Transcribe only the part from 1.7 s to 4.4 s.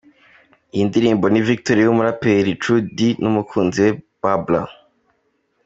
y’umuraperi True D, umukunzi wa